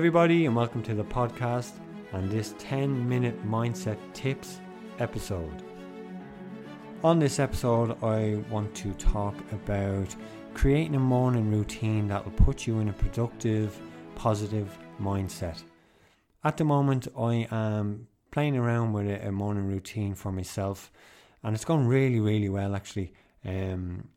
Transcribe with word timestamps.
everybody, 0.00 0.46
and 0.46 0.56
welcome 0.56 0.82
to 0.82 0.94
the 0.94 1.04
podcast 1.04 1.72
and 2.14 2.30
this 2.30 2.54
10 2.58 3.06
minute 3.06 3.46
mindset 3.46 3.98
tips 4.14 4.58
episode. 4.98 5.62
On 7.04 7.18
this 7.18 7.38
episode, 7.38 8.02
I 8.02 8.42
want 8.48 8.74
to 8.76 8.94
talk 8.94 9.34
about 9.52 10.16
creating 10.54 10.94
a 10.94 10.98
morning 10.98 11.50
routine 11.50 12.08
that 12.08 12.24
will 12.24 12.32
put 12.32 12.66
you 12.66 12.78
in 12.78 12.88
a 12.88 12.94
productive, 12.94 13.78
positive 14.14 14.78
mindset. 14.98 15.62
At 16.44 16.56
the 16.56 16.64
moment, 16.64 17.06
I 17.14 17.46
am 17.50 18.08
playing 18.30 18.56
around 18.56 18.94
with 18.94 19.06
a, 19.06 19.30
morning 19.30 19.68
routine 19.68 20.14
for 20.14 20.32
myself, 20.32 20.90
and 21.42 21.54
it's 21.54 21.66
gone 21.66 21.86
really, 21.86 22.20
really 22.20 22.48
well 22.48 22.74
actually. 22.74 23.12
Um, 23.44 24.08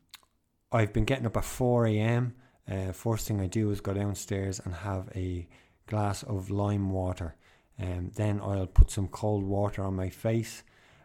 I've 0.72 0.94
been 0.94 1.04
getting 1.04 1.26
up 1.26 1.36
at 1.36 1.44
4 1.44 1.88
a.m. 1.88 2.36
Uh, 2.66 2.92
first 2.92 3.28
thing 3.28 3.38
I 3.42 3.48
do 3.48 3.70
is 3.70 3.82
go 3.82 3.92
downstairs 3.92 4.62
and 4.64 4.72
have 4.72 5.10
a 5.14 5.46
glass 5.86 6.22
of 6.22 6.50
lime 6.50 6.90
water. 6.90 7.36
Um, 7.78 8.10
then 8.14 8.40
I'll 8.40 8.66
put 8.66 8.90
some 8.90 9.08
cold 9.08 9.44
water 9.44 9.82
on 9.82 9.96
my 9.96 10.08
face 10.08 10.62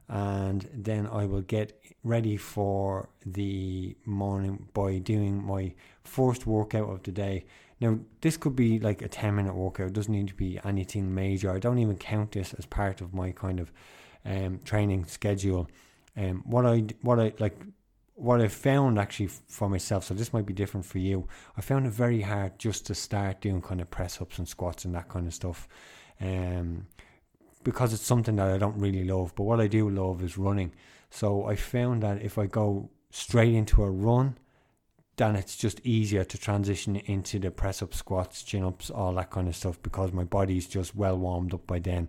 and 0.07 0.67
then 0.73 1.07
I 1.07 1.25
will 1.25 1.41
get 1.41 1.79
ready 2.03 2.35
for 2.35 3.09
the 3.25 3.95
morning 4.05 4.67
by 4.73 4.97
doing 4.97 5.43
my 5.43 5.73
first 6.03 6.47
workout 6.47 6.89
of 6.89 7.03
the 7.03 7.11
day. 7.11 7.45
Now, 7.79 7.99
this 8.21 8.35
could 8.35 8.55
be 8.55 8.79
like 8.79 9.01
a 9.01 9.07
10 9.07 9.35
minute 9.35 9.53
workout, 9.53 9.87
it 9.87 9.93
doesn't 9.93 10.13
need 10.13 10.27
to 10.27 10.33
be 10.33 10.59
anything 10.63 11.13
major. 11.13 11.51
I 11.51 11.59
don't 11.59 11.79
even 11.79 11.97
count 11.97 12.31
this 12.31 12.53
as 12.55 12.65
part 12.65 13.01
of 13.01 13.13
my 13.13 13.31
kind 13.31 13.59
of 13.59 13.71
um, 14.25 14.59
training 14.65 15.05
schedule. 15.05 15.69
Um, 16.17 16.43
what 16.45 16.65
I 16.65 16.85
what 17.01 17.19
I 17.19 17.33
like 17.39 17.57
what 18.19 18.41
I 18.41 18.47
found 18.49 18.99
actually 18.99 19.27
for 19.27 19.69
myself, 19.69 20.03
so 20.03 20.13
this 20.13 20.33
might 20.33 20.45
be 20.45 20.53
different 20.53 20.85
for 20.85 20.97
you. 20.97 21.27
I 21.57 21.61
found 21.61 21.87
it 21.87 21.93
very 21.93 22.21
hard 22.21 22.59
just 22.59 22.85
to 22.87 22.95
start 22.95 23.41
doing 23.41 23.61
kind 23.61 23.79
of 23.79 23.89
press 23.89 24.21
ups 24.21 24.37
and 24.37 24.47
squats 24.47 24.85
and 24.85 24.93
that 24.95 25.07
kind 25.07 25.25
of 25.25 25.33
stuff. 25.33 25.67
Um, 26.19 26.87
because 27.63 27.93
it's 27.93 28.05
something 28.05 28.35
that 28.37 28.49
I 28.49 28.57
don't 28.57 28.77
really 28.77 29.03
love. 29.03 29.33
But 29.35 29.43
what 29.43 29.61
I 29.61 29.67
do 29.67 29.89
love 29.89 30.23
is 30.23 30.37
running. 30.37 30.73
So 31.09 31.45
I 31.45 31.55
found 31.55 32.03
that 32.03 32.21
if 32.21 32.37
I 32.37 32.45
go 32.45 32.89
straight 33.11 33.53
into 33.53 33.83
a 33.83 33.89
run, 33.89 34.37
then 35.17 35.35
it's 35.35 35.55
just 35.55 35.81
easier 35.85 36.23
to 36.23 36.37
transition 36.37 36.95
into 36.95 37.39
the 37.39 37.51
press 37.51 37.81
up, 37.81 37.93
squats, 37.93 38.43
chin 38.43 38.63
ups, 38.63 38.89
all 38.89 39.13
that 39.15 39.31
kind 39.31 39.47
of 39.47 39.55
stuff 39.55 39.81
because 39.81 40.13
my 40.13 40.23
body's 40.23 40.67
just 40.67 40.95
well 40.95 41.17
warmed 41.17 41.53
up 41.53 41.67
by 41.67 41.79
then. 41.79 42.07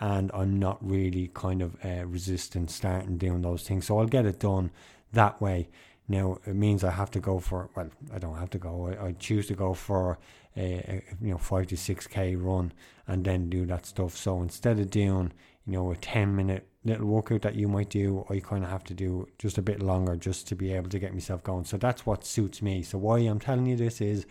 And 0.00 0.30
I'm 0.32 0.58
not 0.58 0.78
really 0.80 1.30
kind 1.34 1.60
of 1.60 1.76
uh, 1.84 2.06
resistant 2.06 2.70
starting 2.70 3.18
doing 3.18 3.42
those 3.42 3.64
things. 3.64 3.86
So 3.86 3.98
I'll 3.98 4.06
get 4.06 4.26
it 4.26 4.40
done 4.40 4.70
that 5.12 5.40
way. 5.40 5.68
Now 6.08 6.38
it 6.46 6.54
means 6.54 6.84
I 6.84 6.90
have 6.90 7.10
to 7.12 7.20
go 7.20 7.38
for 7.38 7.68
well, 7.76 7.90
I 8.12 8.18
don't 8.18 8.38
have 8.38 8.50
to 8.50 8.58
go. 8.58 8.88
I, 8.88 9.08
I 9.08 9.12
choose 9.12 9.46
to 9.48 9.54
go 9.54 9.74
for 9.74 10.18
a, 10.56 10.62
a, 10.62 11.02
you 11.20 11.30
know 11.30 11.38
five 11.38 11.66
to 11.68 11.76
six 11.76 12.06
k 12.06 12.34
run 12.34 12.72
and 13.06 13.24
then 13.24 13.50
do 13.50 13.66
that 13.66 13.86
stuff. 13.86 14.16
So 14.16 14.40
instead 14.40 14.78
of 14.78 14.90
doing 14.90 15.32
you 15.66 15.74
know 15.74 15.90
a 15.90 15.96
ten 15.96 16.34
minute 16.34 16.66
little 16.84 17.06
workout 17.06 17.42
that 17.42 17.56
you 17.56 17.68
might 17.68 17.90
do, 17.90 18.24
I 18.30 18.40
kind 18.40 18.64
of 18.64 18.70
have 18.70 18.84
to 18.84 18.94
do 18.94 19.28
just 19.38 19.58
a 19.58 19.62
bit 19.62 19.82
longer 19.82 20.16
just 20.16 20.48
to 20.48 20.56
be 20.56 20.72
able 20.72 20.88
to 20.88 20.98
get 20.98 21.12
myself 21.12 21.42
going. 21.42 21.64
So 21.64 21.76
that's 21.76 22.06
what 22.06 22.24
suits 22.24 22.62
me. 22.62 22.82
So 22.82 22.96
why 22.96 23.18
I'm 23.18 23.40
telling 23.40 23.66
you 23.66 23.76
this 23.76 24.00
is 24.00 24.26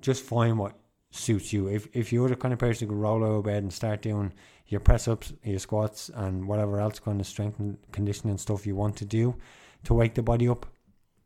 just 0.00 0.24
find 0.24 0.58
what 0.58 0.76
suits 1.12 1.52
you. 1.52 1.68
If 1.68 1.86
if 1.92 2.12
you're 2.12 2.28
the 2.28 2.36
kind 2.36 2.52
of 2.52 2.58
person 2.58 2.88
who 2.88 2.94
can 2.94 3.00
roll 3.00 3.24
out 3.24 3.38
of 3.38 3.44
bed 3.44 3.62
and 3.62 3.72
start 3.72 4.02
doing 4.02 4.32
your 4.66 4.80
press 4.80 5.06
ups, 5.06 5.32
your 5.44 5.60
squats, 5.60 6.10
and 6.12 6.48
whatever 6.48 6.80
else 6.80 6.98
kind 6.98 7.20
of 7.20 7.26
strength 7.26 7.60
and 7.60 7.78
conditioning 7.92 8.38
stuff 8.38 8.66
you 8.66 8.74
want 8.74 8.96
to 8.96 9.04
do 9.04 9.36
to 9.84 9.94
wake 9.94 10.14
the 10.14 10.22
body 10.22 10.48
up, 10.48 10.66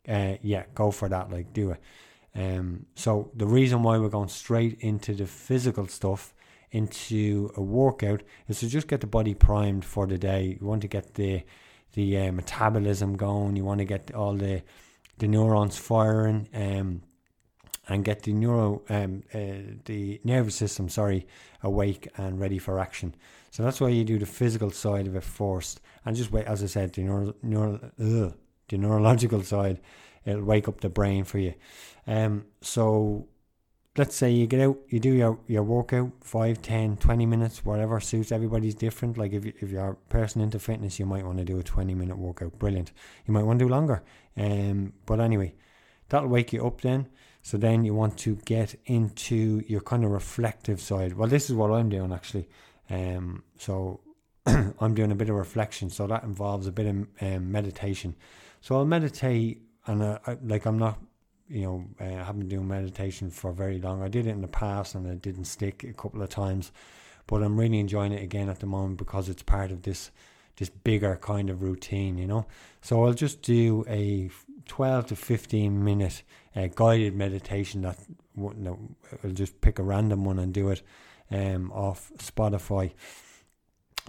uh, 0.09 0.35
yeah, 0.43 0.65
go 0.75 0.91
for 0.91 1.09
that. 1.09 1.31
Like, 1.31 1.53
do 1.53 1.73
it. 1.73 1.81
Um, 2.35 2.87
so 2.95 3.31
the 3.35 3.47
reason 3.47 3.83
why 3.83 3.99
we're 3.99 4.09
going 4.09 4.29
straight 4.29 4.79
into 4.81 5.15
the 5.15 5.27
physical 5.27 5.87
stuff, 5.89 6.35
into 6.71 7.51
a 7.57 7.63
workout, 7.63 8.23
is 8.49 8.61
to 8.61 8.69
just 8.69 8.89
get 8.89 9.01
the 9.01 9.07
body 9.07 9.35
primed 9.35 9.85
for 9.85 10.07
the 10.07 10.19
day. 10.19 10.59
You 10.61 10.67
want 10.67 10.83
to 10.83 10.89
get 10.89 11.15
the 11.15 11.43
the 11.95 12.19
uh, 12.19 12.33
metabolism 12.33 13.17
going. 13.17 13.57
You 13.57 13.65
want 13.65 13.79
to 13.79 13.85
get 13.85 14.15
all 14.15 14.35
the 14.35 14.63
the 15.19 15.27
neurons 15.27 15.79
firing. 15.79 16.49
Um, 16.55 17.03
and 17.89 18.05
get 18.05 18.23
the 18.23 18.33
neuro 18.33 18.83
um, 18.91 19.23
uh, 19.33 19.79
the 19.87 20.21
nervous 20.23 20.55
system 20.55 20.89
sorry 20.89 21.27
awake 21.63 22.07
and 22.17 22.39
ready 22.39 22.59
for 22.59 22.79
action 22.79 23.15
so 23.51 23.63
that's 23.63 23.81
why 23.81 23.89
you 23.89 24.05
do 24.05 24.19
the 24.19 24.27
physical 24.27 24.71
side 24.71 25.07
of 25.07 25.17
it 25.17 25.25
first 25.25 25.81
and 26.05 26.15
just 26.15 26.31
wait 26.31 26.45
as 26.45 26.63
i 26.63 26.67
said 26.67 26.93
the 26.93 27.03
neuro, 27.03 27.35
neuro, 27.43 27.81
ugh, 27.99 28.35
the 28.69 28.79
neurological 28.79 29.43
side, 29.43 29.81
it'll 30.25 30.45
wake 30.45 30.69
up 30.69 30.81
the 30.81 30.89
brain 30.89 31.25
for 31.25 31.39
you. 31.39 31.55
Um, 32.07 32.47
so 32.61 33.29
let's 33.97 34.15
say 34.15 34.31
you 34.31 34.47
get 34.47 34.61
out, 34.61 34.79
you 34.89 35.01
do 35.01 35.13
your, 35.13 35.39
your 35.47 35.63
workout, 35.63 36.13
5, 36.23 36.63
10, 36.63 36.97
20 36.97 37.27
minutes, 37.27 37.65
whatever 37.65 37.99
suits 38.01 38.31
everybody's 38.31 38.75
different. 38.75 39.19
Like 39.19 39.33
if, 39.33 39.45
you, 39.45 39.53
if 39.61 39.71
you're 39.71 39.91
a 39.91 39.95
person 40.11 40.41
into 40.41 40.59
fitness, 40.59 40.99
you 40.99 41.07
might 41.07 41.25
want 41.25 41.39
to 41.39 41.45
do 41.45 41.59
a 41.59 41.63
20 41.63 41.95
minute 41.95 42.17
workout. 42.17 42.59
Brilliant. 42.59 42.93
You 43.27 43.35
might 43.35 43.43
want 43.43 43.59
to 43.59 43.65
do 43.65 43.69
longer. 43.69 44.03
Um, 44.37 44.93
but 45.05 45.21
anyway, 45.21 45.55
that'll 46.09 46.29
wake 46.29 46.53
you 46.53 46.67
up 46.67 46.81
then. 46.81 47.09
So 47.43 47.57
then 47.57 47.85
you 47.85 47.95
want 47.95 48.17
to 48.19 48.37
get 48.45 48.77
into 48.87 49.63
your 49.67 49.81
kind 49.81 50.05
of 50.05 50.11
reflective 50.11 50.81
side. 50.81 51.15
Well, 51.15 51.29
this 51.29 51.51
is 51.51 51.57
what 51.57 51.71
I'm 51.71 51.89
doing 51.89 52.13
actually. 52.13 52.49
Um, 52.91 53.43
so 53.59 54.01
I'm 54.47 54.95
doing 54.95 55.11
a 55.11 55.17
bit 55.17 55.29
of 55.29 55.37
reflection. 55.37 55.91
So 55.91 56.07
that 56.07 56.23
involves 56.23 56.67
a 56.67 56.73
bit 56.73 56.87
of 56.87 57.07
um, 57.21 57.51
meditation. 57.51 58.15
So 58.61 58.77
I'll 58.77 58.85
meditate, 58.85 59.63
and 59.87 60.03
uh, 60.03 60.19
I, 60.27 60.39
like 60.43 60.67
I'm 60.67 60.79
not, 60.79 60.99
you 61.49 61.63
know, 61.63 61.85
uh, 62.01 62.05
I 62.05 62.25
haven't 62.25 62.41
been 62.41 62.49
doing 62.49 62.69
meditation 62.69 63.31
for 63.31 63.53
very 63.53 63.79
long. 63.79 64.03
I 64.03 64.09
did 64.09 64.27
it 64.27 64.31
in 64.31 64.41
the 64.41 64.49
past, 64.49 64.95
and 64.95 65.07
it 65.07 65.23
didn't 65.23 65.45
stick 65.45 65.85
a 65.85 65.93
couple 65.93 66.23
of 66.23 66.29
times, 66.29 66.73
but 67.27 67.43
I'm 67.43 67.59
really 67.59 67.79
enjoying 67.79 68.13
it 68.13 68.23
again 68.23 68.49
at 68.49 68.61
the 68.61 68.67
moment 68.67 68.99
because 68.99 69.29
it's 69.29 69.43
part 69.43 69.71
of 69.71 69.83
this 69.83 70.11
this 70.57 70.69
bigger 70.69 71.17
kind 71.17 71.51
of 71.51 71.63
routine, 71.63 72.19
you 72.19 72.27
know. 72.27 72.47
So 72.83 73.05
I'll 73.05 73.15
just 73.15 73.43
do 73.43 73.85
a 73.89 74.29
12 74.67 75.07
to 75.07 75.17
15 75.17 75.85
minute 75.85 76.23
uh, 76.57 76.67
guided 76.75 77.15
meditation 77.15 77.83
that 77.83 77.97
no, 78.37 78.79
I'll 79.25 79.31
just 79.31 79.61
pick 79.61 79.79
a 79.79 79.83
random 79.83 80.25
one 80.25 80.39
and 80.39 80.53
do 80.53 80.71
it 80.71 80.83
um, 81.31 81.71
off 81.73 82.11
Spotify 82.19 82.93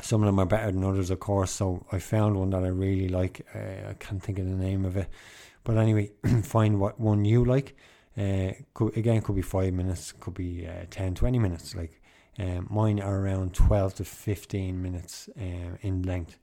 some 0.02 0.22
of 0.22 0.28
them 0.28 0.40
are 0.40 0.46
better 0.46 0.72
than 0.72 0.84
others, 0.84 1.10
of 1.10 1.20
course. 1.20 1.52
So 1.52 1.86
I 1.92 2.00
found 2.00 2.38
one 2.38 2.50
that 2.52 2.64
I 2.64 2.68
really 2.68 3.10
like. 3.10 3.46
Uh, 3.54 3.90
I 3.90 3.94
can't 4.00 4.22
think 4.22 4.40
of 4.40 4.46
the 4.46 4.56
name 4.56 4.86
of 4.86 4.98
it, 4.98 5.08
but 5.64 5.78
anyway, 5.78 6.12
find 6.44 6.80
what 6.80 7.00
one 7.00 7.26
you 7.26 7.46
like. 7.46 7.76
Uh, 8.18 8.52
could, 8.74 8.98
again, 8.98 9.22
could 9.22 9.36
be 9.36 9.42
five 9.42 9.74
minutes, 9.74 10.12
could 10.12 10.34
be 10.34 10.68
uh, 10.68 10.86
10, 10.90 11.16
20 11.16 11.40
minutes. 11.40 11.76
Like 11.76 12.02
um, 12.40 12.68
mine 12.70 13.02
are 13.02 13.20
around 13.20 13.54
twelve 13.54 13.96
to 13.96 14.06
fifteen 14.06 14.82
minutes 14.82 15.30
uh, 15.38 15.76
in 15.82 16.04
length. 16.04 16.38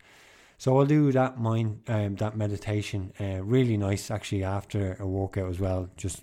So 0.59 0.79
I'll 0.79 0.87
do 0.87 1.11
that 1.13 1.41
mine 1.41 1.81
um, 1.89 2.17
that 2.17 2.37
meditation. 2.37 3.13
Uh, 3.19 3.43
really 3.43 3.77
nice 3.79 4.11
actually 4.11 4.45
after 4.45 4.97
a 5.01 5.07
workout 5.07 5.49
as 5.49 5.59
well. 5.59 5.89
Just 5.97 6.23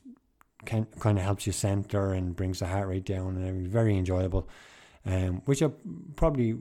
can, 0.65 0.85
kind 0.99 1.17
of 1.17 1.23
helps 1.23 1.47
you 1.47 1.53
center 1.53 2.13
and 2.13 2.35
brings 2.35 2.59
the 2.59 2.67
heart 2.67 2.87
rate 2.87 3.05
down 3.05 3.35
and 3.37 3.67
very 3.67 3.97
enjoyable. 3.97 4.47
Um, 5.05 5.41
which 5.45 5.61
I 5.61 5.69
probably 6.15 6.55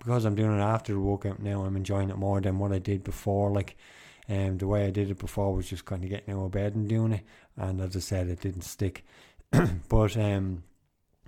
because 0.00 0.24
I'm 0.24 0.34
doing 0.34 0.58
it 0.58 0.62
after 0.62 0.94
the 0.94 1.00
workout 1.00 1.40
now, 1.40 1.62
I'm 1.62 1.76
enjoying 1.76 2.10
it 2.10 2.16
more 2.16 2.40
than 2.40 2.58
what 2.58 2.72
I 2.72 2.78
did 2.78 3.04
before. 3.04 3.52
Like, 3.52 3.76
um, 4.28 4.58
the 4.58 4.66
way 4.66 4.86
I 4.86 4.90
did 4.90 5.10
it 5.10 5.18
before 5.18 5.54
was 5.54 5.68
just 5.68 5.84
kind 5.84 6.02
of 6.02 6.10
getting 6.10 6.34
out 6.34 6.46
of 6.46 6.50
bed 6.50 6.74
and 6.74 6.88
doing 6.88 7.12
it, 7.12 7.24
and 7.56 7.80
as 7.80 7.94
I 7.96 8.00
said, 8.00 8.28
it 8.28 8.40
didn't 8.40 8.62
stick. 8.62 9.04
but 9.88 10.16
um, 10.16 10.64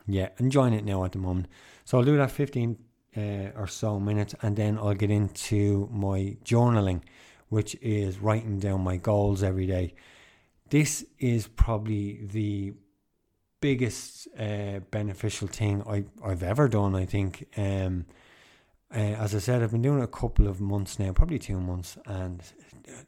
yeah, 0.06 0.30
enjoying 0.38 0.72
it 0.72 0.84
now 0.84 1.04
at 1.04 1.12
the 1.12 1.18
moment. 1.18 1.48
So 1.84 1.98
I'll 1.98 2.04
do 2.04 2.16
that 2.16 2.30
15 2.30 2.78
uh, 3.16 3.20
or 3.56 3.66
so 3.66 4.00
minutes, 4.00 4.34
and 4.40 4.56
then 4.56 4.78
I'll 4.78 4.94
get 4.94 5.10
into 5.10 5.88
my 5.92 6.36
journaling, 6.44 7.02
which 7.50 7.74
is 7.82 8.18
writing 8.18 8.58
down 8.58 8.80
my 8.80 8.96
goals 8.96 9.42
every 9.42 9.66
day. 9.66 9.94
This 10.70 11.04
is 11.18 11.46
probably 11.46 12.20
the 12.24 12.72
biggest 13.60 14.28
uh, 14.38 14.80
beneficial 14.90 15.46
thing 15.46 15.82
I, 15.86 16.04
I've 16.24 16.42
ever 16.42 16.68
done. 16.68 16.94
I 16.94 17.04
think. 17.04 17.48
Um, 17.56 18.06
uh, 18.94 18.98
as 18.98 19.34
I 19.34 19.38
said, 19.38 19.62
I've 19.62 19.70
been 19.70 19.82
doing 19.82 20.00
it 20.00 20.04
a 20.04 20.08
couple 20.08 20.46
of 20.46 20.60
months 20.60 20.98
now, 20.98 21.12
probably 21.12 21.38
two 21.38 21.58
months, 21.58 21.96
and 22.06 22.42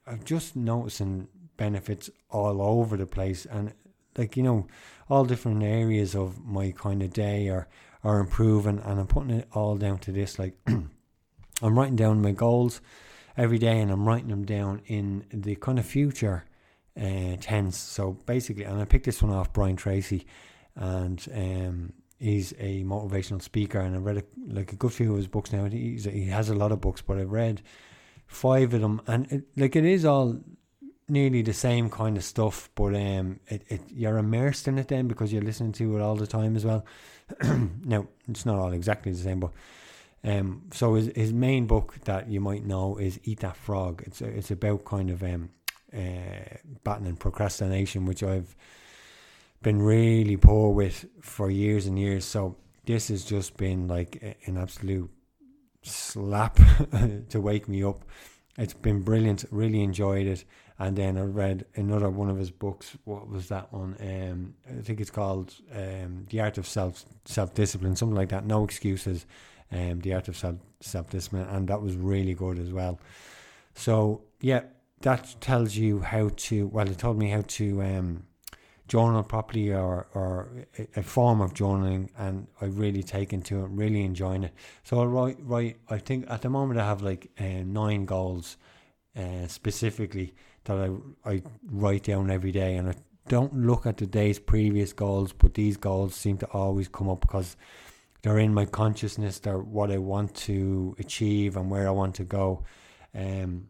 I'm 0.06 0.22
just 0.24 0.56
noticing 0.56 1.28
benefits 1.56 2.10
all 2.30 2.62
over 2.62 2.96
the 2.96 3.06
place, 3.06 3.46
and 3.46 3.72
like 4.16 4.36
you 4.36 4.42
know, 4.42 4.66
all 5.08 5.24
different 5.24 5.62
areas 5.62 6.14
of 6.14 6.44
my 6.44 6.72
kind 6.72 7.02
of 7.02 7.12
day 7.12 7.48
are 7.48 7.68
are 8.02 8.20
improving, 8.20 8.80
and 8.80 9.00
I'm 9.00 9.06
putting 9.06 9.30
it 9.30 9.48
all 9.52 9.76
down 9.76 9.98
to 10.00 10.12
this. 10.12 10.38
Like, 10.38 10.56
I'm 10.66 11.78
writing 11.78 11.96
down 11.96 12.22
my 12.22 12.32
goals 12.32 12.80
every 13.36 13.58
day, 13.58 13.80
and 13.80 13.90
I'm 13.90 14.06
writing 14.06 14.28
them 14.28 14.44
down 14.44 14.80
in 14.86 15.24
the 15.32 15.56
kind 15.56 15.78
of 15.78 15.86
future 15.86 16.44
uh, 17.00 17.36
tense. 17.40 17.76
So 17.76 18.12
basically, 18.26 18.64
and 18.64 18.80
I 18.80 18.84
picked 18.84 19.06
this 19.06 19.22
one 19.22 19.32
off 19.32 19.52
Brian 19.52 19.76
Tracy, 19.76 20.26
and 20.76 21.26
um, 21.34 21.92
he's 22.24 22.52
a 22.58 22.82
motivational 22.84 23.42
speaker, 23.42 23.80
and 23.80 23.94
I 23.94 23.98
read 23.98 24.16
a, 24.18 24.24
like 24.48 24.72
a 24.72 24.76
good 24.76 24.92
few 24.92 25.12
of 25.12 25.18
his 25.18 25.28
books 25.28 25.52
now. 25.52 25.66
He's, 25.66 26.04
he 26.04 26.26
has 26.26 26.48
a 26.48 26.54
lot 26.54 26.72
of 26.72 26.80
books, 26.80 27.02
but 27.02 27.18
I've 27.18 27.30
read 27.30 27.62
five 28.26 28.72
of 28.74 28.80
them, 28.80 29.02
and 29.06 29.30
it, 29.30 29.44
like 29.56 29.76
it 29.76 29.84
is 29.84 30.04
all 30.04 30.40
nearly 31.06 31.42
the 31.42 31.52
same 31.52 31.90
kind 31.90 32.16
of 32.16 32.24
stuff, 32.24 32.70
but 32.74 32.94
um, 32.94 33.40
it, 33.48 33.62
it 33.68 33.80
you're 33.90 34.16
immersed 34.16 34.66
in 34.66 34.78
it 34.78 34.88
then 34.88 35.06
because 35.06 35.32
you're 35.32 35.42
listening 35.42 35.72
to 35.72 35.96
it 35.96 36.00
all 36.00 36.16
the 36.16 36.26
time 36.26 36.56
as 36.56 36.64
well. 36.64 36.84
now 37.84 38.06
it's 38.26 38.46
not 38.46 38.58
all 38.58 38.72
exactly 38.72 39.12
the 39.12 39.18
same, 39.18 39.40
but 39.40 39.52
um, 40.24 40.62
so 40.72 40.94
his 40.94 41.12
his 41.14 41.32
main 41.32 41.66
book 41.66 41.96
that 42.04 42.28
you 42.30 42.40
might 42.40 42.64
know 42.64 42.96
is 42.96 43.20
Eat 43.24 43.40
That 43.40 43.56
Frog. 43.56 44.02
It's 44.06 44.22
it's 44.22 44.50
about 44.50 44.86
kind 44.86 45.10
of 45.10 45.22
um, 45.22 45.50
uh, 45.94 47.14
procrastination, 47.18 48.06
which 48.06 48.22
I've 48.22 48.56
been 49.64 49.82
really 49.82 50.36
poor 50.36 50.72
with 50.72 51.06
for 51.20 51.50
years 51.50 51.86
and 51.86 51.98
years. 51.98 52.24
So 52.24 52.56
this 52.84 53.08
has 53.08 53.24
just 53.24 53.56
been 53.56 53.88
like 53.88 54.36
an 54.46 54.58
absolute 54.58 55.10
slap 55.82 56.60
to 57.30 57.40
wake 57.40 57.66
me 57.66 57.82
up. 57.82 58.04
It's 58.56 58.74
been 58.74 59.00
brilliant. 59.00 59.44
Really 59.50 59.82
enjoyed 59.82 60.26
it. 60.26 60.44
And 60.78 60.96
then 60.96 61.16
I 61.16 61.22
read 61.22 61.64
another 61.76 62.10
one 62.10 62.28
of 62.30 62.36
his 62.36 62.50
books. 62.50 62.96
What 63.04 63.28
was 63.28 63.48
that 63.48 63.72
one? 63.72 63.96
Um, 64.00 64.54
I 64.68 64.82
think 64.82 65.00
it's 65.00 65.10
called 65.10 65.54
um, 65.74 66.26
The 66.28 66.40
Art 66.40 66.58
of 66.58 66.66
Self 66.66 67.04
Self 67.24 67.54
Discipline, 67.54 67.96
something 67.96 68.16
like 68.16 68.28
that. 68.28 68.44
No 68.44 68.64
excuses. 68.64 69.26
Um, 69.72 70.00
the 70.00 70.14
Art 70.14 70.28
of 70.28 70.36
Self 70.36 70.56
Self 70.80 71.10
Discipline, 71.10 71.48
and 71.48 71.66
that 71.68 71.80
was 71.80 71.96
really 71.96 72.34
good 72.34 72.58
as 72.58 72.70
well. 72.70 73.00
So 73.74 74.22
yeah, 74.40 74.62
that 75.00 75.36
tells 75.40 75.74
you 75.74 76.00
how 76.00 76.30
to. 76.36 76.66
Well, 76.66 76.88
it 76.88 76.98
told 76.98 77.18
me 77.18 77.30
how 77.30 77.42
to 77.42 77.82
um, 77.82 78.24
journal 78.88 79.22
properly 79.22 79.72
or, 79.72 80.06
or 80.14 80.48
a, 80.96 81.02
form 81.02 81.40
of 81.40 81.54
journaling 81.54 82.10
and 82.18 82.46
I've 82.60 82.78
really 82.78 83.02
taken 83.02 83.40
to 83.42 83.64
it, 83.64 83.68
really 83.70 84.04
enjoying 84.04 84.44
it. 84.44 84.52
So 84.82 85.00
I 85.00 85.04
write, 85.06 85.36
write 85.40 85.76
I 85.88 85.98
think 85.98 86.26
at 86.28 86.42
the 86.42 86.50
moment 86.50 86.78
I 86.78 86.84
have 86.84 87.02
like 87.02 87.30
uh, 87.38 87.62
nine 87.64 88.04
goals 88.04 88.56
uh, 89.16 89.46
specifically 89.46 90.34
that 90.64 90.76
I, 90.76 91.30
I 91.30 91.42
write 91.70 92.04
down 92.04 92.30
every 92.30 92.52
day 92.52 92.76
and 92.76 92.90
I 92.90 92.94
don't 93.28 93.54
look 93.54 93.86
at 93.86 93.96
the 93.96 94.06
day's 94.06 94.38
previous 94.38 94.92
goals, 94.92 95.32
but 95.32 95.54
these 95.54 95.76
goals 95.78 96.14
seem 96.14 96.36
to 96.38 96.46
always 96.46 96.88
come 96.88 97.08
up 97.08 97.22
because 97.22 97.56
they're 98.22 98.38
in 98.38 98.52
my 98.52 98.66
consciousness, 98.66 99.38
they're 99.38 99.58
what 99.58 99.90
I 99.90 99.98
want 99.98 100.34
to 100.34 100.94
achieve 100.98 101.56
and 101.56 101.70
where 101.70 101.86
I 101.86 101.90
want 101.90 102.14
to 102.16 102.24
go. 102.24 102.64
Um, 103.14 103.68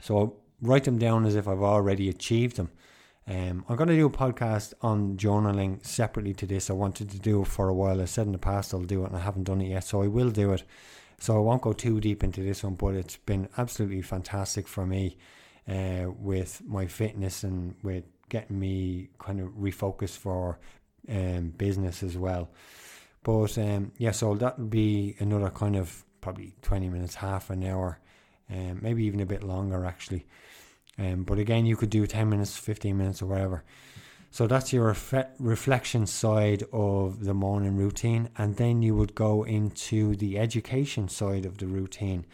so 0.00 0.22
I 0.22 0.66
write 0.66 0.84
them 0.84 0.98
down 0.98 1.24
as 1.24 1.36
if 1.36 1.48
I've 1.48 1.62
already 1.62 2.08
achieved 2.08 2.56
them. 2.56 2.70
Um, 3.26 3.64
I'm 3.68 3.76
going 3.76 3.88
to 3.88 3.96
do 3.96 4.06
a 4.06 4.10
podcast 4.10 4.74
on 4.82 5.16
journaling 5.16 5.84
separately 5.86 6.34
to 6.34 6.46
this. 6.46 6.70
I 6.70 6.72
wanted 6.72 7.10
to 7.10 7.18
do 7.18 7.42
it 7.42 7.48
for 7.48 7.68
a 7.68 7.74
while. 7.74 8.00
I 8.00 8.06
said 8.06 8.26
in 8.26 8.32
the 8.32 8.38
past 8.38 8.74
I'll 8.74 8.82
do 8.82 9.04
it, 9.04 9.08
and 9.08 9.16
I 9.16 9.20
haven't 9.20 9.44
done 9.44 9.60
it 9.60 9.68
yet, 9.68 9.84
so 9.84 10.02
I 10.02 10.08
will 10.08 10.30
do 10.30 10.52
it. 10.52 10.64
So 11.18 11.36
I 11.36 11.38
won't 11.38 11.62
go 11.62 11.72
too 11.72 12.00
deep 12.00 12.24
into 12.24 12.42
this 12.42 12.64
one, 12.64 12.74
but 12.74 12.94
it's 12.94 13.16
been 13.16 13.48
absolutely 13.56 14.02
fantastic 14.02 14.66
for 14.66 14.84
me 14.84 15.16
uh, 15.68 16.10
with 16.18 16.62
my 16.66 16.86
fitness 16.86 17.44
and 17.44 17.76
with 17.82 18.04
getting 18.28 18.58
me 18.58 19.10
kind 19.20 19.38
of 19.40 19.50
refocused 19.50 20.16
for 20.16 20.58
um, 21.08 21.50
business 21.50 22.02
as 22.02 22.18
well. 22.18 22.50
But 23.22 23.56
um, 23.58 23.92
yeah, 23.98 24.10
so 24.10 24.34
that 24.34 24.58
would 24.58 24.70
be 24.70 25.14
another 25.20 25.50
kind 25.50 25.76
of 25.76 26.04
probably 26.20 26.54
20 26.62 26.88
minutes, 26.88 27.14
half 27.14 27.50
an 27.50 27.62
hour, 27.64 28.00
um, 28.50 28.80
maybe 28.82 29.04
even 29.04 29.20
a 29.20 29.26
bit 29.26 29.44
longer 29.44 29.84
actually. 29.84 30.26
Um, 30.98 31.24
but 31.24 31.38
again, 31.38 31.66
you 31.66 31.76
could 31.76 31.90
do 31.90 32.06
10 32.06 32.28
minutes, 32.28 32.56
15 32.56 32.96
minutes, 32.96 33.22
or 33.22 33.26
whatever. 33.26 33.64
So 34.30 34.46
that's 34.46 34.72
your 34.72 34.86
ref- 34.86 35.30
reflection 35.38 36.06
side 36.06 36.64
of 36.72 37.24
the 37.24 37.34
morning 37.34 37.76
routine. 37.76 38.30
And 38.38 38.56
then 38.56 38.82
you 38.82 38.94
would 38.96 39.14
go 39.14 39.42
into 39.42 40.16
the 40.16 40.38
education 40.38 41.08
side 41.08 41.44
of 41.44 41.58
the 41.58 41.66
routine, 41.66 42.24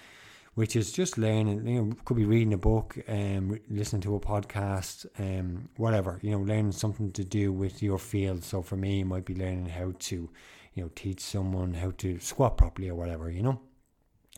which 0.54 0.76
is 0.76 0.92
just 0.92 1.18
learning, 1.18 1.66
you 1.66 1.82
know, 1.82 1.96
could 2.04 2.16
be 2.16 2.24
reading 2.24 2.52
a 2.52 2.58
book, 2.58 2.96
um, 3.08 3.48
re- 3.48 3.60
listening 3.68 4.02
to 4.02 4.14
a 4.14 4.20
podcast, 4.20 5.06
um, 5.18 5.68
whatever, 5.76 6.20
you 6.22 6.30
know, 6.30 6.38
learning 6.38 6.72
something 6.72 7.10
to 7.12 7.24
do 7.24 7.52
with 7.52 7.82
your 7.82 7.98
field. 7.98 8.44
So 8.44 8.62
for 8.62 8.76
me, 8.76 9.00
it 9.00 9.06
might 9.06 9.24
be 9.24 9.34
learning 9.34 9.66
how 9.66 9.94
to, 9.98 10.30
you 10.74 10.82
know, 10.82 10.90
teach 10.94 11.20
someone 11.20 11.74
how 11.74 11.92
to 11.98 12.20
squat 12.20 12.56
properly 12.56 12.88
or 12.88 12.94
whatever, 12.94 13.28
you 13.28 13.42
know, 13.42 13.60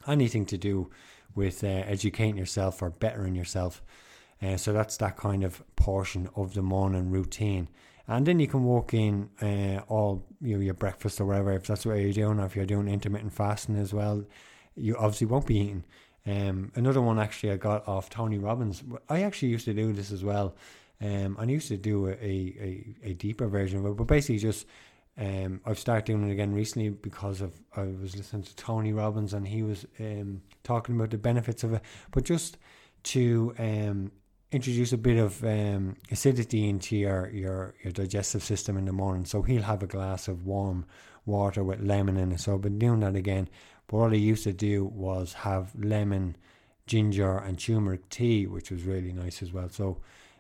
anything 0.07 0.47
to 0.47 0.57
do 0.57 0.91
with 1.35 1.63
uh, 1.63 1.67
educating 1.67 2.39
yourself 2.39 2.81
or 2.81 2.89
bettering 2.89 3.35
yourself. 3.35 3.83
Uh, 4.43 4.57
so 4.57 4.73
that's 4.73 4.97
that 4.99 5.17
kind 5.17 5.45
of 5.45 5.63
portion 5.77 6.29
of 6.35 6.55
the 6.55 6.63
morning 6.63 7.11
routine. 7.11 7.69
And 8.09 8.27
then 8.27 8.41
you 8.41 8.49
can 8.49 8.65
walk 8.65 8.93
in 8.95 9.31
uh, 9.41 9.83
all 9.89 10.27
you 10.41 10.57
know, 10.57 10.61
your 10.61 10.75
breakfast 10.75 11.21
or 11.21 11.27
whatever, 11.27 11.53
if 11.53 11.67
that's 11.67 11.87
what 11.87 11.99
you're 11.99 12.13
doing, 12.13 12.41
or 12.41 12.47
if 12.47 12.57
you're 12.57 12.67
doing 12.67 12.89
intermittent 12.89 13.33
fasting 13.33 13.77
as 13.77 13.93
well, 13.95 14.25
you 14.75 14.97
obviously 14.97 15.27
won't 15.27 15.47
be 15.47 15.59
eating. 15.59 15.85
Um, 16.27 16.73
another 16.75 17.01
one 17.01 17.19
actually 17.19 17.53
I 17.53 17.57
got 17.57 17.87
off 17.87 18.11
Tony 18.11 18.39
Robbins. 18.39 18.83
I 19.09 19.23
actually 19.23 19.49
used 19.49 19.65
to 19.67 19.75
do 19.75 19.93
this 19.93 20.11
as 20.11 20.25
well. 20.25 20.57
Um, 21.01 21.37
I 21.39 21.45
used 21.45 21.69
to 21.69 21.77
do 21.77 22.09
a, 22.09 22.13
a, 22.13 22.97
a 23.05 23.15
deeper 23.15 23.47
version 23.47 23.79
of 23.79 23.87
it, 23.87 23.97
but 23.97 24.05
basically 24.05 24.39
just 24.39 24.67
um, 25.19 25.61
I've 25.65 25.79
started 25.79 26.05
doing 26.05 26.29
it 26.29 26.33
again 26.33 26.53
recently 26.53 26.91
because 26.91 27.41
of 27.41 27.55
I 27.77 27.83
was 27.83 28.17
listening 28.17 28.43
to 28.43 28.57
Tony 28.57 28.93
Robbins 28.93 29.35
and 29.35 29.47
he 29.47 29.63
was 29.63 29.87
um, 29.99 30.43
talking 30.63 30.97
about 30.97 31.11
the 31.11 31.19
benefits 31.19 31.65
of 31.65 31.75
it. 31.75 31.83
But 32.11 32.25
just 32.25 32.59
to 33.05 33.55
um, 33.59 34.13
introduce 34.53 34.93
a 34.93 34.99
bit 34.99 35.17
of 35.17 35.45
um, 35.45 35.97
acidity 36.11 36.69
into 36.69 36.97
your, 36.97 37.31
your, 37.31 37.75
your 37.83 37.93
digestive 37.93 38.43
system 38.43 38.77
in 38.77 38.85
the 38.85 38.93
morning. 38.93 39.25
So 39.25 39.43
he'll 39.43 39.63
have 39.63 39.83
a 39.83 39.87
glass 39.87 40.27
of 40.27 40.45
warm 40.45 40.87
water 41.25 41.63
with 41.63 41.81
lemon 41.81 42.17
in 42.17 42.33
it. 42.33 42.41
So 42.41 42.55
I've 42.55 42.61
been 42.61 42.79
doing 42.79 43.01
that 43.01 43.15
again. 43.15 43.49
But 43.87 43.97
what 43.99 44.13
I 44.13 44.17
used 44.17 44.45
to 44.45 44.53
do 44.53 44.85
was 44.85 45.33
have 45.35 45.73
lemon, 45.79 46.37
ginger, 46.87 47.39
and 47.39 47.59
turmeric 47.59 48.09
tea, 48.09 48.47
which 48.47 48.71
was 48.71 48.83
really 48.83 49.13
nice 49.13 49.43
as 49.43 49.53
well. 49.53 49.69
So 49.69 49.99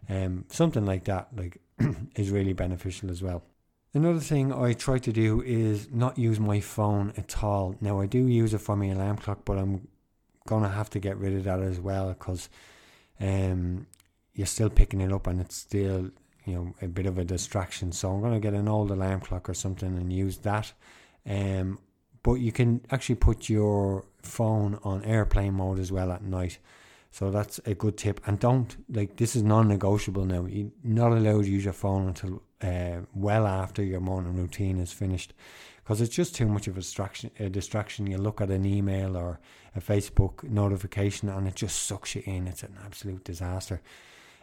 um, 0.08 0.44
something 0.48 0.84
like 0.84 1.04
that 1.04 1.28
like 1.36 1.58
is 2.16 2.30
really 2.30 2.52
beneficial 2.52 3.10
as 3.10 3.22
well. 3.22 3.42
Another 3.92 4.20
thing 4.20 4.52
I 4.52 4.72
try 4.72 4.98
to 4.98 5.12
do 5.12 5.42
is 5.42 5.88
not 5.90 6.16
use 6.16 6.38
my 6.38 6.60
phone 6.60 7.12
at 7.16 7.42
all. 7.42 7.76
Now 7.80 8.00
I 8.00 8.06
do 8.06 8.26
use 8.26 8.54
it 8.54 8.60
for 8.60 8.76
my 8.76 8.86
alarm 8.86 9.16
clock, 9.16 9.44
but 9.44 9.58
I'm 9.58 9.88
gonna 10.46 10.68
have 10.68 10.90
to 10.90 11.00
get 11.00 11.16
rid 11.16 11.34
of 11.34 11.44
that 11.44 11.60
as 11.60 11.80
well 11.80 12.08
because 12.10 12.48
um, 13.20 13.86
you're 14.34 14.46
still 14.46 14.70
picking 14.70 15.00
it 15.00 15.12
up 15.12 15.26
and 15.26 15.40
it's 15.40 15.56
still 15.56 16.10
you 16.44 16.54
know 16.54 16.74
a 16.82 16.88
bit 16.88 17.06
of 17.06 17.18
a 17.18 17.24
distraction. 17.24 17.92
So 17.92 18.10
I'm 18.10 18.20
going 18.20 18.34
to 18.34 18.40
get 18.40 18.54
an 18.54 18.68
old 18.68 18.90
alarm 18.90 19.20
clock 19.20 19.48
or 19.48 19.54
something 19.54 19.96
and 19.96 20.12
use 20.12 20.38
that. 20.38 20.72
Um, 21.28 21.78
but 22.22 22.34
you 22.34 22.52
can 22.52 22.84
actually 22.90 23.14
put 23.14 23.48
your 23.48 24.04
phone 24.22 24.78
on 24.84 25.04
airplane 25.04 25.54
mode 25.54 25.78
as 25.78 25.90
well 25.90 26.12
at 26.12 26.22
night. 26.22 26.58
So 27.12 27.30
that's 27.30 27.58
a 27.66 27.74
good 27.74 27.96
tip. 27.96 28.20
And 28.26 28.38
don't 28.38 28.76
like 28.88 29.16
this 29.16 29.34
is 29.34 29.42
non-negotiable 29.42 30.24
now. 30.26 30.46
You're 30.46 30.70
not 30.84 31.12
allowed 31.12 31.44
to 31.44 31.50
use 31.50 31.64
your 31.64 31.72
phone 31.72 32.08
until 32.08 32.42
uh, 32.62 33.04
well 33.14 33.46
after 33.46 33.82
your 33.82 34.00
morning 34.00 34.36
routine 34.36 34.78
is 34.78 34.92
finished, 34.92 35.34
because 35.82 36.00
it's 36.00 36.14
just 36.14 36.36
too 36.36 36.46
much 36.46 36.68
of 36.68 36.76
a 36.76 36.80
distraction. 36.80 37.30
A 37.40 37.48
distraction. 37.48 38.06
You 38.06 38.18
look 38.18 38.40
at 38.40 38.50
an 38.50 38.64
email 38.64 39.16
or 39.16 39.40
a 39.74 39.80
Facebook 39.80 40.44
notification, 40.44 41.28
and 41.28 41.48
it 41.48 41.56
just 41.56 41.84
sucks 41.84 42.14
you 42.14 42.22
in. 42.26 42.46
It's 42.46 42.62
an 42.62 42.76
absolute 42.84 43.24
disaster. 43.24 43.80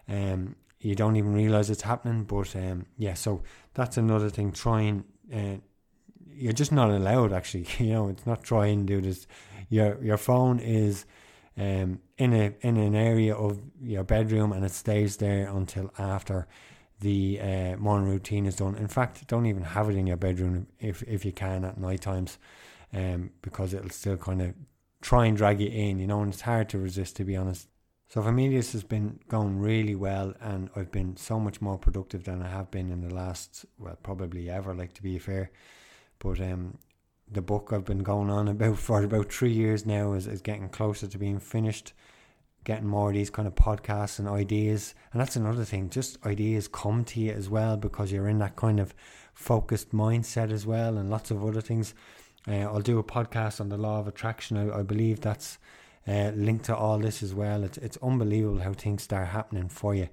Um, 0.07 0.55
you 0.79 0.95
don't 0.95 1.15
even 1.15 1.33
realize 1.33 1.69
it's 1.69 1.81
happening. 1.81 2.23
But 2.23 2.55
um, 2.55 2.85
yeah, 2.97 3.13
so 3.13 3.43
that's 3.73 3.97
another 3.97 4.29
thing. 4.29 4.51
Trying, 4.51 5.03
uh, 5.33 5.57
you're 6.33 6.53
just 6.53 6.71
not 6.71 6.89
allowed. 6.89 7.33
Actually, 7.33 7.67
you 7.79 7.93
know, 7.93 8.09
it's 8.09 8.25
not 8.25 8.43
trying 8.43 8.85
to 8.85 8.95
do 8.95 9.01
this. 9.01 9.27
Your 9.69 10.01
your 10.03 10.17
phone 10.17 10.59
is 10.59 11.05
um, 11.57 11.99
in 12.17 12.33
a 12.33 12.53
in 12.61 12.77
an 12.77 12.95
area 12.95 13.35
of 13.35 13.59
your 13.81 14.03
bedroom, 14.03 14.51
and 14.53 14.63
it 14.63 14.71
stays 14.71 15.17
there 15.17 15.47
until 15.47 15.91
after 15.97 16.47
the 16.99 17.39
uh, 17.39 17.77
morning 17.77 18.09
routine 18.09 18.45
is 18.45 18.55
done. 18.55 18.75
In 18.75 18.87
fact, 18.87 19.27
don't 19.27 19.45
even 19.45 19.63
have 19.63 19.89
it 19.89 19.95
in 19.95 20.07
your 20.07 20.17
bedroom 20.17 20.67
if 20.79 21.03
if 21.03 21.25
you 21.25 21.31
can 21.31 21.65
at 21.65 21.79
night 21.79 22.01
times, 22.01 22.37
um, 22.93 23.31
because 23.41 23.73
it'll 23.73 23.89
still 23.89 24.17
kind 24.17 24.41
of 24.41 24.53
try 25.01 25.25
and 25.25 25.37
drag 25.37 25.59
you 25.59 25.69
in, 25.69 25.99
you 25.99 26.07
know, 26.07 26.21
and 26.21 26.33
it's 26.33 26.41
hard 26.41 26.69
to 26.69 26.77
resist 26.77 27.15
to 27.17 27.23
be 27.23 27.35
honest. 27.35 27.67
So 28.09 28.21
for 28.21 28.31
me, 28.31 28.47
this 28.47 28.71
has 28.71 28.83
been 28.83 29.19
going 29.27 29.59
really 29.59 29.95
well, 29.95 30.33
and 30.39 30.69
I've 30.77 30.91
been 30.91 31.17
so 31.17 31.39
much 31.41 31.59
more 31.59 31.77
productive 31.77 32.23
than 32.23 32.41
I 32.41 32.47
have 32.47 32.71
been 32.71 32.89
in 32.89 33.01
the 33.01 33.13
last, 33.13 33.65
well, 33.77 33.97
probably 34.01 34.49
ever. 34.49 34.73
Like 34.73 34.93
to 34.93 35.03
be 35.03 35.19
fair, 35.19 35.51
but 36.19 36.39
um, 36.39 36.77
the 37.29 37.41
book 37.41 37.71
I've 37.73 37.83
been 37.83 38.03
going 38.03 38.29
on 38.29 38.47
about 38.47 38.77
for 38.77 39.03
about 39.03 39.31
three 39.31 39.51
years 39.51 39.85
now 39.85 40.13
is, 40.13 40.25
is 40.25 40.41
getting 40.41 40.69
closer 40.69 41.07
to 41.07 41.17
being 41.17 41.39
finished. 41.39 41.93
Getting 42.63 42.87
more 42.87 43.09
of 43.09 43.15
these 43.15 43.29
kind 43.29 43.47
of 43.47 43.55
podcasts 43.55 44.19
and 44.19 44.27
ideas, 44.27 44.93
and 45.11 45.21
that's 45.21 45.37
another 45.37 45.63
thing. 45.63 45.89
Just 45.89 46.25
ideas 46.25 46.67
come 46.67 47.05
to 47.05 47.19
you 47.19 47.31
as 47.31 47.49
well 47.49 47.77
because 47.77 48.11
you're 48.11 48.27
in 48.27 48.39
that 48.39 48.57
kind 48.57 48.79
of 48.79 48.93
focused 49.33 49.91
mindset 49.91 50.51
as 50.51 50.65
well, 50.65 50.97
and 50.97 51.09
lots 51.09 51.31
of 51.31 51.43
other 51.45 51.61
things. 51.61 51.93
Uh, 52.47 52.59
I'll 52.59 52.79
do 52.79 52.99
a 52.99 53.03
podcast 53.03 53.59
on 53.59 53.69
the 53.69 53.77
law 53.77 53.99
of 53.99 54.07
attraction. 54.07 54.57
I, 54.57 54.79
I 54.79 54.83
believe 54.83 55.21
that's 55.21 55.57
uh, 56.07 56.31
linked 56.35 56.65
to 56.65 56.75
all 56.75 56.99
this 56.99 57.21
as 57.21 57.33
well. 57.33 57.63
It's 57.63 57.77
it's 57.77 57.97
unbelievable 58.01 58.59
how 58.59 58.73
things 58.73 59.03
start 59.03 59.27
happening 59.27 59.69
for 59.69 59.93
you. 59.93 60.09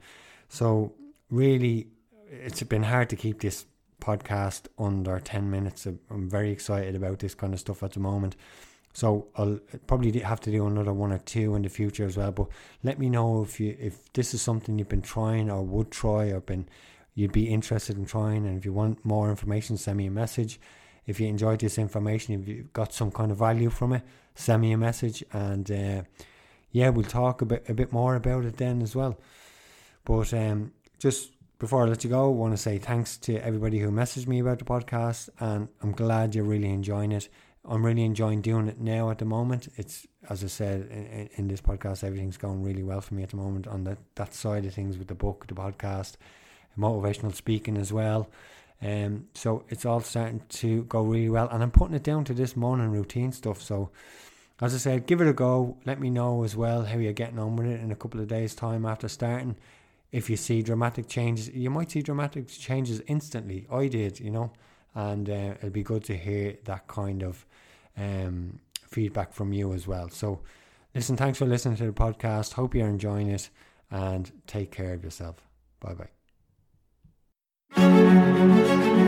So 0.48 0.92
really, 1.30 1.88
it's 2.30 2.62
been 2.62 2.84
hard 2.84 3.10
to 3.10 3.16
keep 3.16 3.40
this 3.40 3.66
podcast 4.00 4.66
under 4.78 5.20
ten 5.20 5.50
minutes. 5.50 5.86
I'm 5.86 6.28
very 6.28 6.50
excited 6.50 6.94
about 6.94 7.18
this 7.20 7.34
kind 7.34 7.54
of 7.54 7.60
stuff 7.60 7.82
at 7.82 7.92
the 7.92 8.00
moment. 8.00 8.36
So 8.92 9.26
I'll 9.34 9.58
probably 9.88 10.16
have 10.20 10.40
to 10.42 10.52
do 10.52 10.66
another 10.66 10.92
one 10.92 11.12
or 11.12 11.18
two 11.18 11.56
in 11.56 11.62
the 11.62 11.68
future 11.68 12.06
as 12.06 12.16
well. 12.16 12.30
But 12.30 12.46
let 12.84 12.98
me 12.98 13.10
know 13.10 13.42
if 13.42 13.58
you 13.58 13.76
if 13.78 14.12
this 14.12 14.34
is 14.34 14.42
something 14.42 14.78
you've 14.78 14.88
been 14.88 15.02
trying 15.02 15.50
or 15.50 15.62
would 15.62 15.90
try 15.90 16.26
or 16.26 16.40
been 16.40 16.68
you'd 17.14 17.32
be 17.32 17.48
interested 17.48 17.96
in 17.96 18.06
trying. 18.06 18.46
And 18.46 18.56
if 18.56 18.64
you 18.64 18.72
want 18.72 19.04
more 19.04 19.30
information, 19.30 19.76
send 19.76 19.98
me 19.98 20.06
a 20.06 20.10
message. 20.10 20.60
If 21.06 21.20
you 21.20 21.28
enjoyed 21.28 21.60
this 21.60 21.78
information, 21.78 22.40
if 22.40 22.48
you 22.48 22.68
got 22.72 22.92
some 22.92 23.10
kind 23.10 23.30
of 23.30 23.38
value 23.38 23.70
from 23.70 23.92
it, 23.92 24.02
send 24.34 24.62
me 24.62 24.72
a 24.72 24.78
message. 24.78 25.22
And 25.32 25.70
uh, 25.70 26.02
yeah, 26.72 26.88
we'll 26.88 27.04
talk 27.04 27.42
a 27.42 27.46
bit 27.46 27.64
a 27.68 27.74
bit 27.74 27.92
more 27.92 28.16
about 28.16 28.44
it 28.44 28.56
then 28.56 28.82
as 28.82 28.96
well. 28.96 29.18
But 30.04 30.32
um, 30.34 30.72
just 30.98 31.30
before 31.58 31.84
I 31.84 31.88
let 31.88 32.04
you 32.04 32.10
go, 32.10 32.26
I 32.26 32.28
want 32.28 32.52
to 32.52 32.58
say 32.58 32.78
thanks 32.78 33.16
to 33.18 33.36
everybody 33.38 33.78
who 33.78 33.90
messaged 33.90 34.26
me 34.26 34.38
about 34.38 34.58
the 34.58 34.64
podcast, 34.64 35.28
and 35.40 35.68
I'm 35.82 35.92
glad 35.92 36.34
you're 36.34 36.44
really 36.44 36.70
enjoying 36.70 37.12
it. 37.12 37.28
I'm 37.66 37.84
really 37.84 38.04
enjoying 38.04 38.42
doing 38.42 38.68
it 38.68 38.78
now 38.78 39.10
at 39.10 39.18
the 39.18 39.24
moment. 39.24 39.68
It's 39.76 40.06
as 40.28 40.44
I 40.44 40.48
said 40.48 40.88
in, 40.90 41.30
in, 41.36 41.48
this 41.48 41.60
podcast, 41.60 42.04
everything's 42.04 42.36
going 42.36 42.62
really 42.62 42.82
well 42.82 43.00
for 43.00 43.14
me 43.14 43.22
at 43.22 43.30
the 43.30 43.36
moment 43.36 43.66
on 43.66 43.84
that 43.84 43.98
that 44.16 44.34
side 44.34 44.66
of 44.66 44.74
things 44.74 44.98
with 44.98 45.08
the 45.08 45.14
book, 45.14 45.46
the 45.46 45.54
podcast, 45.54 46.16
motivational 46.78 47.34
speaking 47.34 47.76
as 47.76 47.92
well. 47.92 48.28
Um, 48.84 49.28
so 49.34 49.64
it's 49.70 49.86
all 49.86 50.00
starting 50.00 50.42
to 50.48 50.84
go 50.84 51.00
really 51.02 51.30
well, 51.30 51.48
and 51.48 51.62
I'm 51.62 51.70
putting 51.70 51.94
it 51.94 52.02
down 52.02 52.24
to 52.24 52.34
this 52.34 52.54
morning 52.54 52.90
routine 52.90 53.32
stuff. 53.32 53.62
So, 53.62 53.90
as 54.60 54.74
I 54.74 54.78
said, 54.78 55.06
give 55.06 55.22
it 55.22 55.28
a 55.28 55.32
go. 55.32 55.78
Let 55.86 55.98
me 55.98 56.10
know 56.10 56.44
as 56.44 56.54
well 56.54 56.84
how 56.84 56.98
you're 56.98 57.14
getting 57.14 57.38
on 57.38 57.56
with 57.56 57.66
it 57.66 57.80
in 57.80 57.90
a 57.90 57.96
couple 57.96 58.20
of 58.20 58.28
days' 58.28 58.54
time 58.54 58.84
after 58.84 59.08
starting. 59.08 59.56
If 60.12 60.28
you 60.28 60.36
see 60.36 60.62
dramatic 60.62 61.08
changes, 61.08 61.48
you 61.48 61.70
might 61.70 61.90
see 61.90 62.02
dramatic 62.02 62.46
changes 62.48 63.00
instantly. 63.06 63.66
I 63.72 63.88
did, 63.88 64.20
you 64.20 64.30
know, 64.30 64.52
and 64.94 65.28
uh, 65.30 65.54
it'll 65.56 65.70
be 65.70 65.82
good 65.82 66.04
to 66.04 66.16
hear 66.16 66.56
that 66.64 66.86
kind 66.86 67.22
of 67.22 67.46
um, 67.96 68.60
feedback 68.86 69.32
from 69.32 69.54
you 69.54 69.72
as 69.72 69.86
well. 69.86 70.10
So, 70.10 70.42
listen, 70.94 71.16
thanks 71.16 71.38
for 71.38 71.46
listening 71.46 71.76
to 71.78 71.86
the 71.86 71.92
podcast. 71.92 72.52
Hope 72.52 72.74
you're 72.74 72.86
enjoying 72.86 73.28
it, 73.28 73.48
and 73.90 74.30
take 74.46 74.70
care 74.70 74.92
of 74.92 75.02
yourself. 75.02 75.36
Bye 75.80 75.94
bye. 75.94 76.23
Música 77.72 79.03